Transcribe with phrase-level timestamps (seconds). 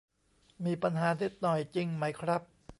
[0.65, 2.41] มีปัญหานิดหน่อย จริงไหมครับ